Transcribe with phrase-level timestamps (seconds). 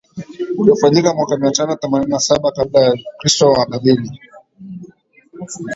[0.57, 4.21] Uliofanyika mwaka mia tano themanini na saba kabla ya kristo na Wababeli